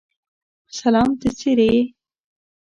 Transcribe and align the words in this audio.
سلام 0.79 1.09
ته 1.21 1.29
څرې 1.39 1.67
یې؟ 1.73 1.81